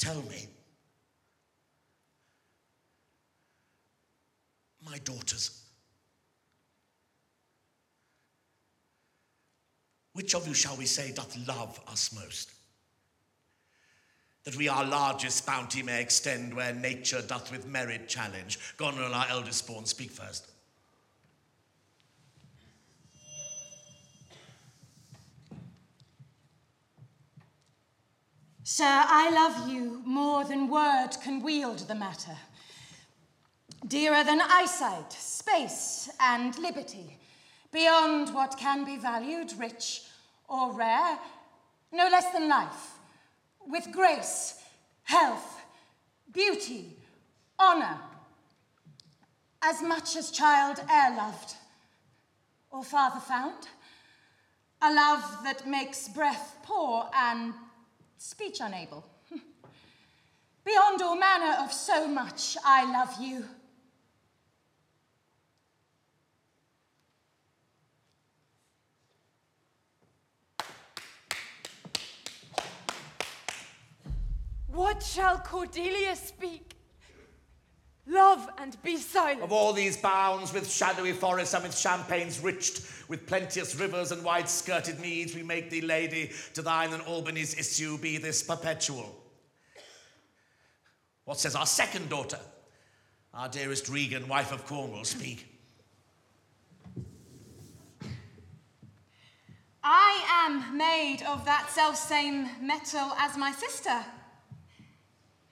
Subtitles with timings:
[0.00, 0.48] Tell me,
[4.82, 5.62] my daughters,
[10.14, 12.50] which of you shall we say doth love us most?
[14.44, 18.58] That we our largest bounty may extend where nature doth with merit challenge.
[18.78, 20.49] Goneril, our eldest born, speak first.
[28.72, 32.36] Sir, I love you more than word can wield the matter.
[33.88, 37.18] Dearer than eyesight, space, and liberty.
[37.72, 40.02] Beyond what can be valued, rich
[40.48, 41.18] or rare.
[41.90, 42.92] No less than life.
[43.66, 44.62] With grace,
[45.02, 45.60] health,
[46.32, 46.96] beauty,
[47.58, 47.98] honour.
[49.62, 51.54] As much as child e'er loved
[52.70, 53.66] or father found.
[54.80, 57.52] A love that makes breath poor and
[58.20, 59.02] speech unable.
[60.64, 63.44] Beyond all manner of so much, I love you.
[74.66, 76.79] What shall Cordelia speak?
[78.10, 79.40] Love and be silent.
[79.40, 84.24] Of all these bounds, with shadowy forests and with champaigns riched, with plenteous rivers and
[84.24, 89.16] wide skirted meads, we make thee lady, to thine and Albany's issue be this perpetual.
[91.24, 92.40] What says our second daughter,
[93.32, 95.46] our dearest Regan, wife of Cornwall, speak?
[99.84, 104.04] I am made of that self-same metal as my sister,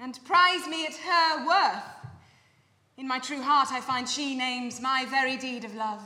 [0.00, 1.84] and prize me at her worth.
[2.98, 6.02] In my true heart I find she names my very deed of love.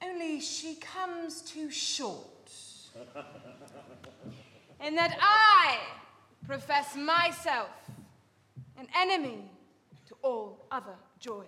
[0.00, 2.52] Only she comes too short.
[4.86, 5.78] In that I
[6.46, 7.70] profess myself
[8.78, 9.50] an enemy
[10.08, 11.46] to all other joys,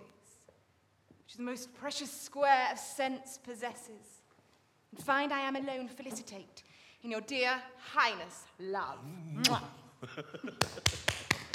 [1.23, 4.21] which the most precious square of sense possesses,
[4.91, 6.63] and find I am alone felicitate
[7.03, 8.99] in your dear highness love.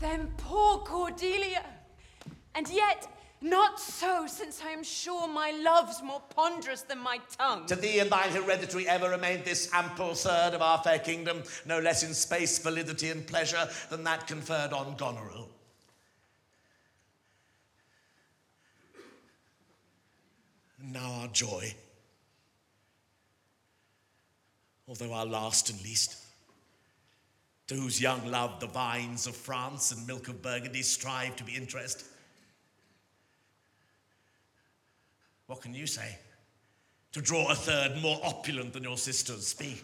[0.00, 1.64] Then poor Cordelia,
[2.54, 3.08] and yet
[3.40, 7.66] not so, since I am sure my love's more ponderous than my tongue.
[7.66, 11.78] To thee and thine hereditary ever remained this ample third of our fair kingdom, no
[11.78, 15.48] less in space, validity, and pleasure than that conferred on Goneril.
[20.80, 21.74] And now our joy,
[24.88, 26.16] although our last and least,
[27.68, 31.54] to whose young love the vines of France and milk of Burgundy strive to be
[31.54, 32.04] interest.
[35.46, 36.18] What can you say?
[37.12, 39.80] To draw a third more opulent than your sisters, be?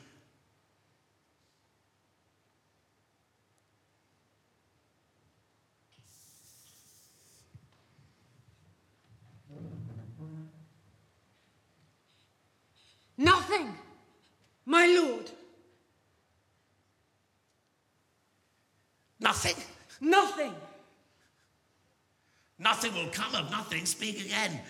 [13.16, 13.74] Nothing,
[14.66, 15.30] my lord.
[19.20, 19.54] Nothing.
[20.36, 20.54] Nothing.
[22.58, 23.86] Nothing will come of nothing.
[23.86, 24.60] Speak again.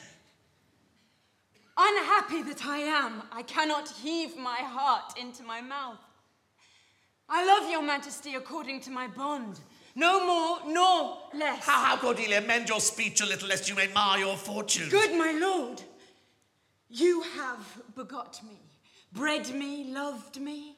[1.77, 5.99] Unhappy that I am, I cannot heave my heart into my mouth.
[7.29, 9.59] I love your majesty according to my bond,
[9.97, 11.65] no more nor less.
[11.65, 14.89] How, how, Cordelia, mend your speech a little, lest you may mar your fortune.
[14.91, 15.83] Good, my lord.
[16.91, 18.61] You have begot me,
[19.13, 20.77] bred me, loved me.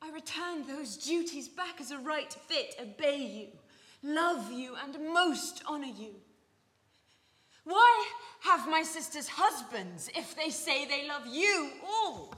[0.00, 3.46] I return those duties back as a right fit, obey you,
[4.04, 6.14] love you, and most honour you.
[7.64, 8.06] Why
[8.42, 12.34] have my sisters husbands if they say they love you all?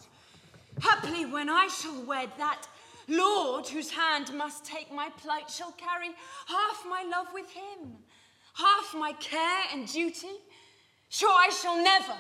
[0.81, 2.69] Haply, when I shall wed, that
[3.09, 6.10] Lord whose hand must take my plight shall carry
[6.47, 7.94] half my love with him,
[8.54, 10.41] half my care and duty.
[11.09, 12.15] Sure, I shall never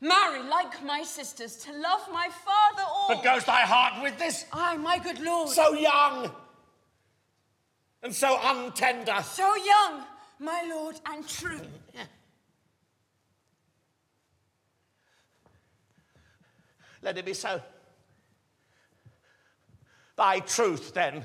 [0.00, 3.08] marry like my sisters to love my father all.
[3.08, 4.46] But goes thy heart with this?
[4.52, 5.50] Aye, my good lord.
[5.50, 6.30] So young
[8.06, 9.20] and so untender.
[9.24, 10.04] So young,
[10.38, 11.60] my lord, and true.
[17.02, 17.60] Let it be so.
[20.14, 21.24] Thy truth, then,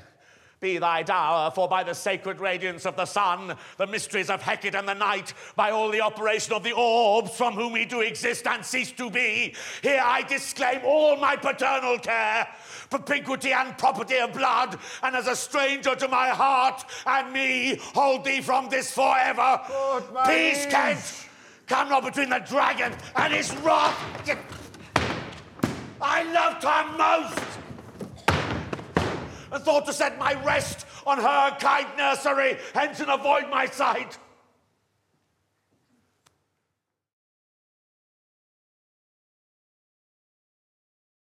[0.62, 4.76] be thy dower, for by the sacred radiance of the sun, the mysteries of Hecate
[4.76, 8.46] and the night, by all the operation of the orbs from whom we do exist
[8.46, 12.48] and cease to be, here I disclaim all my paternal care,
[12.92, 18.24] propinquity and property of blood, and as a stranger to my heart and me, hold
[18.24, 19.62] thee from this forever.
[20.28, 21.28] Peace, Kent!
[21.66, 23.98] Come not between the dragon and his wrath.
[26.00, 27.62] I loved her most.
[29.52, 34.18] And thought to set my rest on her kind nursery, hence and avoid my sight.